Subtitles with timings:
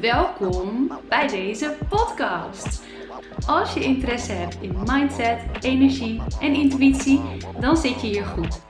[0.00, 2.82] Welkom bij deze podcast.
[3.46, 7.20] Als je interesse hebt in mindset, energie en intuïtie,
[7.60, 8.60] dan zit je hier goed.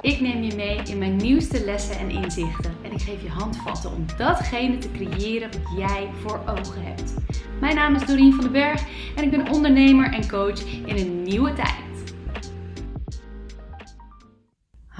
[0.00, 3.90] Ik neem je mee in mijn nieuwste lessen en inzichten en ik geef je handvatten
[3.90, 7.14] om datgene te creëren wat jij voor ogen hebt.
[7.60, 8.82] Mijn naam is Dorien van den Berg
[9.16, 11.89] en ik ben ondernemer en coach in een nieuwe tijd.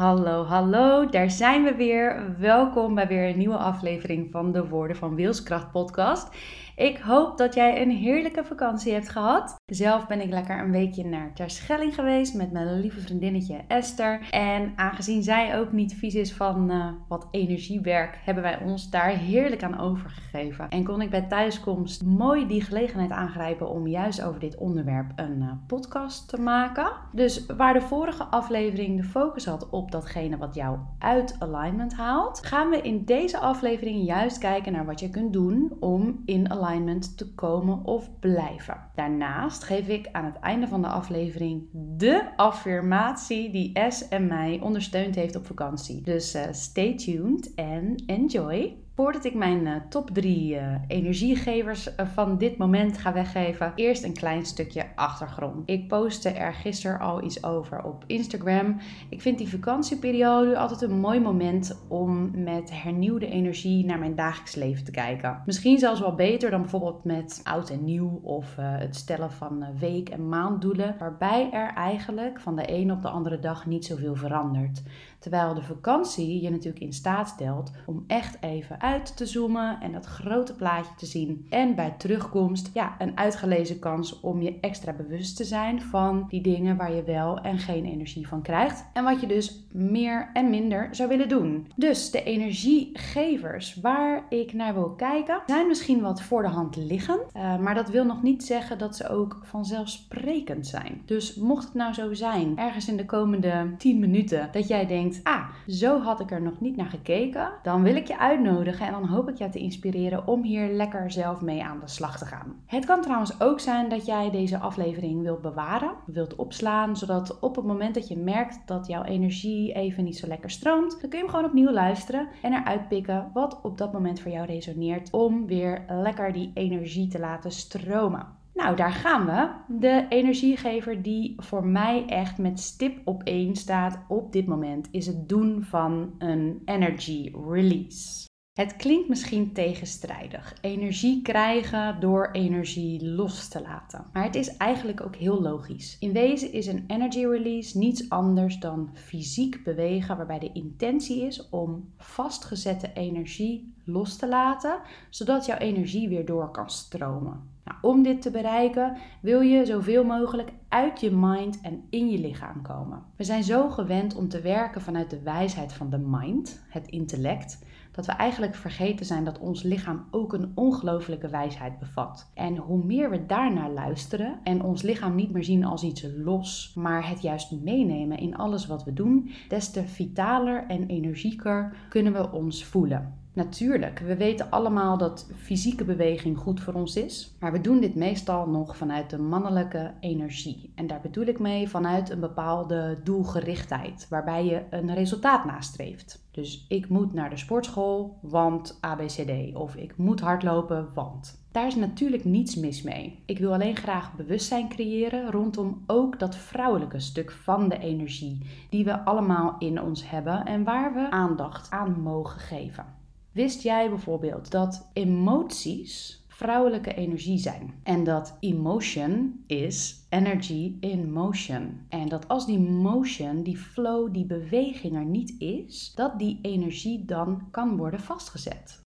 [0.00, 2.34] Hallo, hallo, daar zijn we weer.
[2.38, 6.36] Welkom bij weer een nieuwe aflevering van de Woorden van Wilskracht podcast.
[6.76, 9.54] Ik hoop dat jij een heerlijke vakantie hebt gehad.
[9.66, 14.28] Zelf ben ik lekker een weekje naar Terschelling geweest met mijn lieve vriendinnetje Esther.
[14.30, 19.08] En aangezien zij ook niet vies is van uh, wat energiewerk, hebben wij ons daar
[19.08, 20.68] heerlijk aan overgegeven.
[20.68, 25.36] En kon ik bij thuiskomst mooi die gelegenheid aangrijpen om juist over dit onderwerp een
[25.42, 26.92] uh, podcast te maken.
[27.12, 32.46] Dus waar de vorige aflevering de focus had op datgene wat jou uit alignment haalt,
[32.46, 36.68] gaan we in deze aflevering juist kijken naar wat je kunt doen om in alignment
[37.16, 38.90] te komen of blijven.
[38.94, 44.60] Daarnaast geef ik aan het einde van de aflevering de affirmatie die S en mij
[44.62, 46.02] ondersteund heeft op vakantie.
[46.02, 48.76] Dus uh, stay tuned en enjoy.
[49.00, 53.72] Voordat ik mijn uh, top 3 uh, eh, energiegevers uh, van dit moment ga weggeven,
[53.74, 55.62] eerst een klein stukje achtergrond.
[55.64, 58.76] Ik postte er gisteren al iets over op Instagram.
[59.08, 64.54] Ik vind die vakantieperiode altijd een mooi moment om met hernieuwde energie naar mijn dagelijks
[64.54, 65.42] leven te kijken.
[65.46, 70.08] Misschien zelfs wel beter dan bijvoorbeeld met oud en nieuw of het stellen van week-
[70.08, 74.82] en maanddoelen, waarbij er eigenlijk van de een op de andere dag niet zoveel verandert.
[75.18, 80.06] Terwijl de vakantie je natuurlijk in staat stelt om echt even te zoomen en dat
[80.06, 81.46] grote plaatje te zien.
[81.48, 86.40] En bij terugkomst, ja, een uitgelezen kans om je extra bewust te zijn van die
[86.40, 88.84] dingen waar je wel en geen energie van krijgt.
[88.92, 91.72] En wat je dus meer en minder zou willen doen.
[91.76, 97.20] Dus de energiegevers waar ik naar wil kijken, zijn misschien wat voor de hand liggend.
[97.36, 101.02] Uh, maar dat wil nog niet zeggen dat ze ook vanzelfsprekend zijn.
[101.04, 105.20] Dus mocht het nou zo zijn, ergens in de komende 10 minuten, dat jij denkt
[105.22, 108.92] ah, zo had ik er nog niet naar gekeken, dan wil ik je uitnodigen en
[108.92, 112.24] dan hoop ik je te inspireren om hier lekker zelf mee aan de slag te
[112.24, 112.62] gaan.
[112.66, 117.56] Het kan trouwens ook zijn dat jij deze aflevering wilt bewaren, wilt opslaan, zodat op
[117.56, 121.18] het moment dat je merkt dat jouw energie even niet zo lekker stroomt, dan kun
[121.18, 125.10] je hem gewoon opnieuw luisteren en eruit pikken wat op dat moment voor jou resoneert
[125.10, 128.38] om weer lekker die energie te laten stromen.
[128.54, 129.50] Nou, daar gaan we.
[129.78, 135.06] De energiegever die voor mij echt met stip op één staat op dit moment is
[135.06, 138.29] het doen van een energy release.
[138.60, 140.54] Het klinkt misschien tegenstrijdig.
[140.60, 144.04] Energie krijgen door energie los te laten.
[144.12, 145.96] Maar het is eigenlijk ook heel logisch.
[146.00, 151.48] In wezen is een energy release niets anders dan fysiek bewegen waarbij de intentie is
[151.48, 157.48] om vastgezette energie los te laten, zodat jouw energie weer door kan stromen.
[157.64, 162.18] Nou, om dit te bereiken wil je zoveel mogelijk uit je mind en in je
[162.18, 163.02] lichaam komen.
[163.16, 167.58] We zijn zo gewend om te werken vanuit de wijsheid van de mind, het intellect,
[167.90, 172.30] dat we eigenlijk vergeten zijn dat ons lichaam ook een ongelofelijke wijsheid bevat.
[172.34, 176.72] En hoe meer we daarnaar luisteren en ons lichaam niet meer zien als iets los,
[176.74, 182.12] maar het juist meenemen in alles wat we doen, des te vitaler en energieker kunnen
[182.12, 183.18] we ons voelen.
[183.40, 187.94] Natuurlijk, we weten allemaal dat fysieke beweging goed voor ons is, maar we doen dit
[187.94, 190.72] meestal nog vanuit de mannelijke energie.
[190.74, 196.28] En daar bedoel ik mee vanuit een bepaalde doelgerichtheid, waarbij je een resultaat nastreeft.
[196.30, 199.54] Dus ik moet naar de sportschool, want ABCD.
[199.54, 201.44] Of ik moet hardlopen, want.
[201.52, 203.22] Daar is natuurlijk niets mis mee.
[203.26, 208.38] Ik wil alleen graag bewustzijn creëren rondom ook dat vrouwelijke stuk van de energie
[208.70, 212.99] die we allemaal in ons hebben en waar we aandacht aan mogen geven.
[213.32, 217.74] Wist jij bijvoorbeeld dat emoties vrouwelijke energie zijn?
[217.82, 221.80] En dat emotion is energy in motion.
[221.88, 227.04] En dat als die motion, die flow, die beweging er niet is, dat die energie
[227.04, 228.80] dan kan worden vastgezet.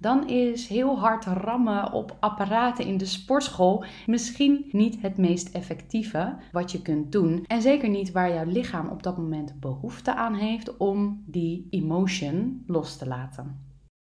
[0.00, 6.36] Dan is heel hard rammen op apparaten in de sportschool misschien niet het meest effectieve
[6.52, 7.44] wat je kunt doen.
[7.46, 12.62] En zeker niet waar jouw lichaam op dat moment behoefte aan heeft om die emotion
[12.66, 13.67] los te laten.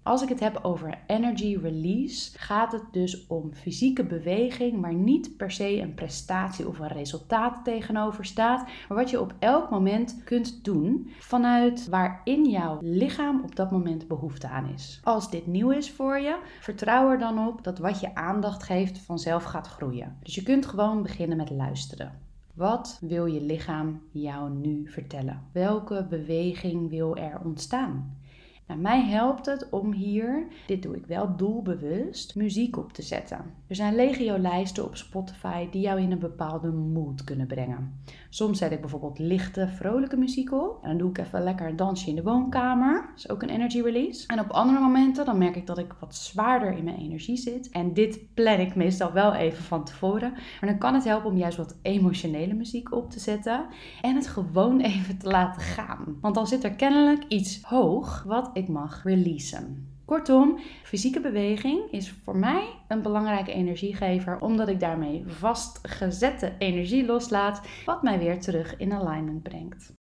[0.06, 5.38] Als ik het heb over energy release, gaat het dus om fysieke beweging, maar niet
[5.38, 10.24] per se een prestatie of een resultaat tegenover staat, maar wat je op elk moment
[10.24, 15.00] kunt doen vanuit waarin jouw lichaam op dat moment behoefte aan is.
[15.04, 19.00] Als dit nieuw is voor je, vertrouw er dan op dat wat je aandacht geeft
[19.00, 20.18] vanzelf gaat groeien.
[20.24, 22.19] Dus je kunt gewoon beginnen met luisteren.
[22.54, 25.42] Wat wil je lichaam jou nu vertellen?
[25.52, 28.24] Welke beweging wil er ontstaan?
[28.68, 33.54] Nou, mij helpt het om hier, dit doe ik wel doelbewust, muziek op te zetten.
[33.68, 38.00] Er zijn legio lijsten op Spotify die jou in een bepaalde mood kunnen brengen.
[38.30, 40.80] Soms zet ik bijvoorbeeld lichte, vrolijke muziek op.
[40.82, 43.06] En dan doe ik even lekker een dansje in de woonkamer.
[43.08, 44.28] Dat is ook een energy release.
[44.28, 47.70] En op andere momenten dan merk ik dat ik wat zwaarder in mijn energie zit.
[47.70, 50.32] En dit plan ik meestal wel even van tevoren.
[50.32, 53.66] Maar dan kan het helpen om juist wat emotionele muziek op te zetten.
[54.02, 56.18] En het gewoon even te laten gaan.
[56.22, 59.90] Want dan zit er kennelijk iets hoog wat ik mag releasen.
[60.06, 67.62] Kortom, fysieke beweging is voor mij een belangrijke energiegever, omdat ik daarmee vastgezette energie loslaat,
[67.86, 69.94] wat mij weer terug in alignment brengt.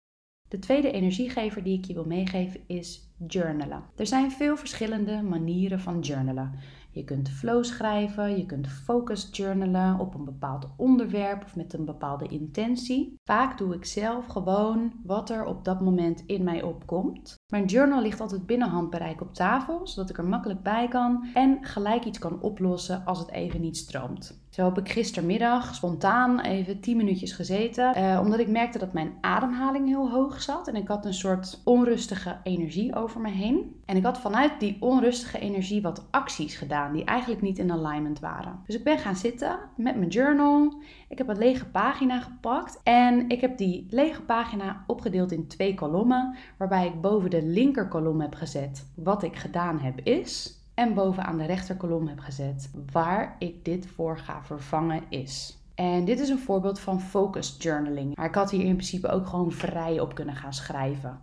[0.47, 3.83] De tweede energiegever die ik je wil meegeven is journalen.
[3.95, 6.59] Er zijn veel verschillende manieren van journalen.
[6.91, 11.85] Je kunt flow schrijven, je kunt focus journalen op een bepaald onderwerp of met een
[11.85, 13.13] bepaalde intentie.
[13.23, 17.35] Vaak doe ik zelf gewoon wat er op dat moment in mij opkomt.
[17.51, 21.57] Mijn journal ligt altijd binnen handbereik op tafel, zodat ik er makkelijk bij kan en
[21.61, 24.43] gelijk iets kan oplossen als het even niet stroomt.
[24.49, 29.13] Zo heb ik gistermiddag spontaan even 10 minuutjes gezeten, eh, omdat ik merkte dat mijn
[29.21, 33.81] ademhaling heel hoog zat en ik had een soort onrustige energie over me heen.
[33.85, 38.19] En ik had vanuit die onrustige energie wat acties gedaan die eigenlijk niet in alignment
[38.19, 38.59] waren.
[38.65, 40.73] Dus ik ben gaan zitten met mijn journal.
[41.09, 45.73] Ik heb een lege pagina gepakt en ik heb die lege pagina opgedeeld in twee
[45.73, 50.93] kolommen, waarbij ik boven de linker kolom heb gezet wat ik gedaan heb is en
[50.93, 55.57] bovenaan de rechterkolom heb gezet waar ik dit voor ga vervangen is.
[55.75, 58.15] En dit is een voorbeeld van focus journaling.
[58.15, 61.19] Maar ik had hier in principe ook gewoon vrij op kunnen gaan schrijven.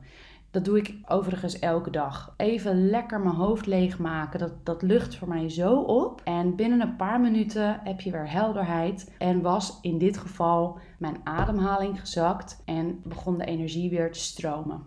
[0.50, 2.35] Dat doe ik overigens elke dag.
[2.37, 4.38] Even lekker mijn hoofd leegmaken.
[4.38, 6.20] Dat, dat lucht voor mij zo op.
[6.25, 9.11] En binnen een paar minuten heb je weer helderheid.
[9.19, 14.82] En was in dit geval mijn ademhaling gezakt en begon de energie weer te stromen.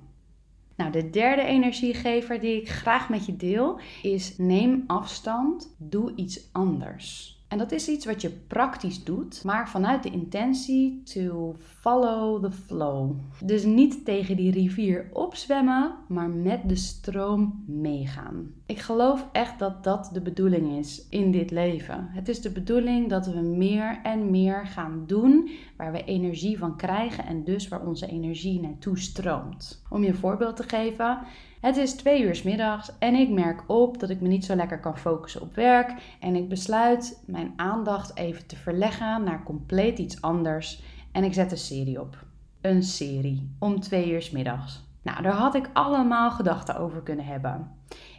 [0.78, 6.50] Nou, de derde energiegever die ik graag met je deel is neem afstand, doe iets
[6.52, 7.35] anders.
[7.56, 12.52] En dat is iets wat je praktisch doet, maar vanuit de intentie to follow the
[12.52, 13.12] flow.
[13.44, 18.54] Dus niet tegen die rivier opzwemmen, maar met de stroom meegaan.
[18.66, 22.08] Ik geloof echt dat dat de bedoeling is in dit leven.
[22.10, 26.78] Het is de bedoeling dat we meer en meer gaan doen waar we energie van
[26.78, 29.84] krijgen en dus waar onze energie naartoe stroomt.
[29.90, 31.20] Om je een voorbeeld te geven,
[31.62, 34.80] het is twee uur middags en ik merk op dat ik me niet zo lekker
[34.80, 36.18] kan focussen op werk.
[36.20, 40.84] En ik besluit mijn aandacht even te verleggen naar compleet iets anders.
[41.12, 42.26] En ik zet een serie op.
[42.62, 44.84] Een serie om twee uur middags.
[45.02, 47.72] Nou, daar had ik allemaal gedachten over kunnen hebben.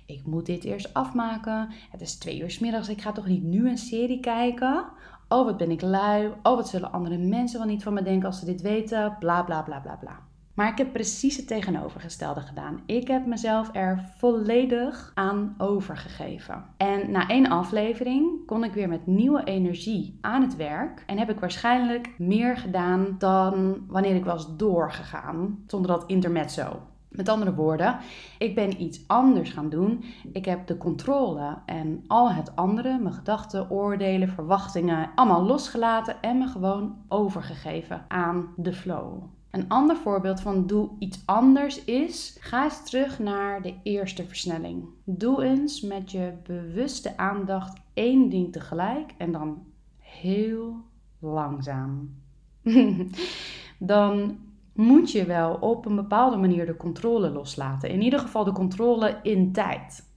[0.06, 1.68] Ik moet dit eerst afmaken.
[1.90, 2.88] Het is twee uur middags.
[2.88, 4.84] Ik ga toch niet nu een serie kijken?
[5.28, 6.26] Oh, wat ben ik lui.
[6.26, 9.16] Oh, wat zullen andere mensen wel niet van me denken als ze dit weten?
[9.18, 10.20] Bla bla bla bla bla.
[10.56, 12.80] Maar ik heb precies het tegenovergestelde gedaan.
[12.86, 16.64] Ik heb mezelf er volledig aan overgegeven.
[16.76, 21.02] En na één aflevering kon ik weer met nieuwe energie aan het werk.
[21.06, 26.80] En heb ik waarschijnlijk meer gedaan dan wanneer ik was doorgegaan zonder dat intermezzo.
[27.08, 27.98] Met andere woorden,
[28.38, 30.04] ik ben iets anders gaan doen.
[30.32, 36.38] Ik heb de controle en al het andere, mijn gedachten, oordelen, verwachtingen, allemaal losgelaten en
[36.38, 39.22] me gewoon overgegeven aan de flow.
[39.50, 44.84] Een ander voorbeeld van doe iets anders is, ga eens terug naar de eerste versnelling.
[45.04, 49.64] Doe eens met je bewuste aandacht één ding tegelijk en dan
[49.98, 50.76] heel
[51.18, 52.14] langzaam.
[53.78, 54.38] dan
[54.72, 57.90] moet je wel op een bepaalde manier de controle loslaten.
[57.90, 60.08] In ieder geval de controle in tijd.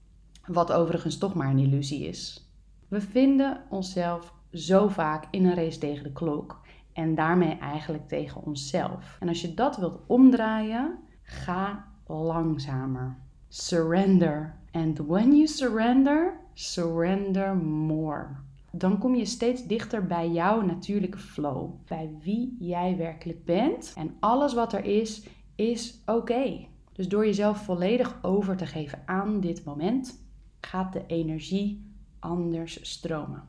[0.46, 2.50] Wat overigens toch maar een illusie is.
[2.88, 6.62] We vinden onszelf zo vaak in een race tegen de klok
[7.00, 9.18] en daarmee eigenlijk tegen onszelf.
[9.20, 13.18] En als je dat wilt omdraaien, ga langzamer.
[13.48, 14.58] Surrender.
[14.72, 18.28] And when you surrender, surrender more.
[18.72, 23.94] Dan kom je steeds dichter bij jouw natuurlijke flow, bij wie jij werkelijk bent.
[23.96, 26.68] En alles wat er is, is oké.
[26.94, 30.24] Dus door jezelf volledig over te geven aan dit moment,
[30.62, 33.44] gaat de energie anders stromen.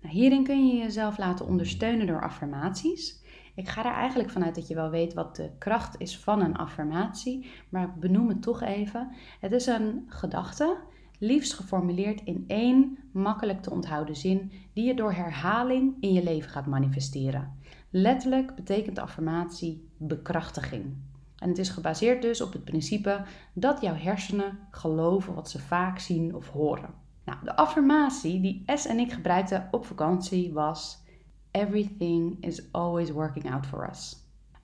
[0.00, 3.20] Nou, hierin kun je jezelf laten ondersteunen door affirmaties.
[3.54, 6.56] Ik ga er eigenlijk vanuit dat je wel weet wat de kracht is van een
[6.56, 9.10] affirmatie, maar ik benoem het toch even.
[9.40, 10.76] Het is een gedachte,
[11.18, 16.50] liefst geformuleerd in één makkelijk te onthouden zin, die je door herhaling in je leven
[16.50, 17.58] gaat manifesteren.
[17.90, 20.96] Letterlijk betekent affirmatie bekrachtiging.
[21.36, 23.22] En het is gebaseerd dus op het principe
[23.54, 26.94] dat jouw hersenen geloven wat ze vaak zien of horen.
[27.24, 31.02] Nou, de affirmatie die S en ik gebruikten op vakantie was:
[31.50, 34.16] Everything is always working out for us.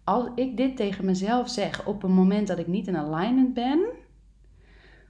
[0.04, 3.86] Als ik dit tegen mezelf zeg op een moment dat ik niet in alignment ben,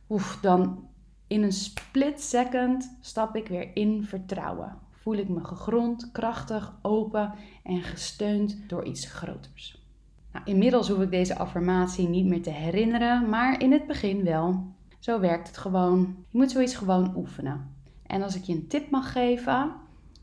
[0.09, 0.89] oef, dan
[1.27, 4.79] in een split second stap ik weer in vertrouwen.
[4.91, 9.85] Voel ik me gegrond, krachtig, open en gesteund door iets groters.
[10.33, 14.75] Nou, inmiddels hoef ik deze affirmatie niet meer te herinneren, maar in het begin wel.
[15.07, 16.17] Zo werkt het gewoon.
[16.29, 17.75] Je moet zoiets gewoon oefenen.
[18.07, 19.73] En als ik je een tip mag geven,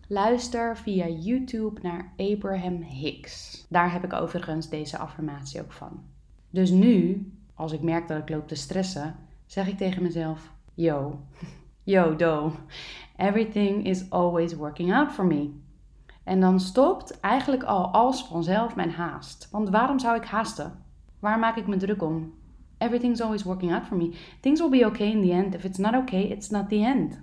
[0.08, 3.66] luister via YouTube naar Abraham Hicks.
[3.70, 6.04] Daar heb ik overigens deze affirmatie ook van.
[6.50, 11.20] Dus nu, als ik merk dat ik loop te stressen, zeg ik tegen mezelf: Yo,
[11.94, 12.54] yo, do.
[13.18, 15.50] Everything is always working out for me.
[16.24, 19.48] En dan stopt eigenlijk al als vanzelf mijn haast.
[19.52, 20.84] Want waarom zou ik haasten?
[21.20, 22.42] Waar maak ik me druk om?
[22.84, 24.10] Everything's always working out for me.
[24.42, 25.56] Things will be okay in the end.
[25.56, 27.22] If it's not okay, it's not the end.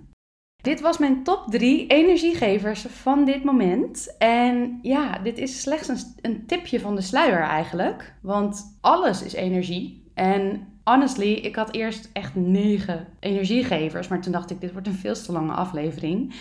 [0.61, 4.17] Dit was mijn top 3 energiegevers van dit moment.
[4.17, 8.15] En ja, dit is slechts een, een tipje van de sluier eigenlijk.
[8.21, 10.11] Want alles is energie.
[10.13, 14.07] En honestly, ik had eerst echt negen energiegevers.
[14.07, 16.33] Maar toen dacht ik, dit wordt een veel te lange aflevering.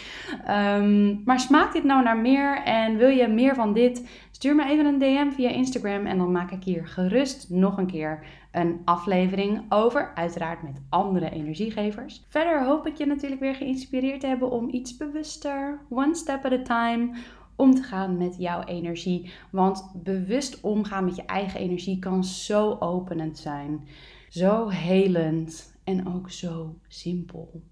[0.49, 2.63] Um, maar smaakt dit nou naar meer?
[2.65, 4.09] En wil je meer van dit?
[4.31, 6.07] Stuur me even een DM via Instagram.
[6.07, 10.13] En dan maak ik hier gerust nog een keer een aflevering over.
[10.15, 12.25] Uiteraard met andere energiegevers.
[12.29, 16.53] Verder hoop ik je natuurlijk weer geïnspireerd te hebben om iets bewuster, one step at
[16.53, 17.11] a time
[17.57, 19.31] om te gaan met jouw energie.
[19.51, 23.87] Want bewust omgaan met je eigen energie kan zo openend zijn.
[24.31, 27.63] Zo helend en ook zo simpel.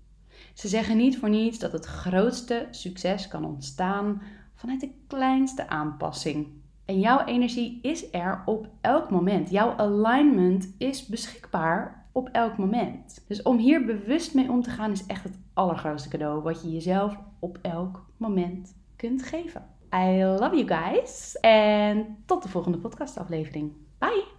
[0.54, 4.22] Ze zeggen niet voor niets dat het grootste succes kan ontstaan
[4.54, 6.46] vanuit de kleinste aanpassing.
[6.84, 9.50] En jouw energie is er op elk moment.
[9.50, 13.24] Jouw alignment is beschikbaar op elk moment.
[13.28, 16.70] Dus om hier bewust mee om te gaan is echt het allergrootste cadeau wat je
[16.70, 19.66] jezelf op elk moment kunt geven.
[19.94, 23.72] I love you guys en tot de volgende podcastaflevering.
[23.98, 24.37] Bye!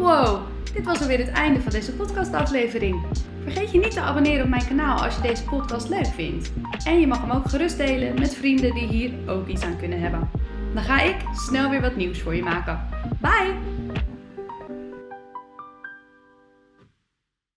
[0.00, 0.40] Wow,
[0.72, 3.04] dit was alweer het einde van deze podcastaflevering.
[3.42, 6.52] Vergeet je niet te abonneren op mijn kanaal als je deze podcast leuk vindt.
[6.84, 10.00] En je mag hem ook gerust delen met vrienden die hier ook iets aan kunnen
[10.00, 10.30] hebben.
[10.74, 12.80] Dan ga ik snel weer wat nieuws voor je maken.
[13.20, 13.79] Bye!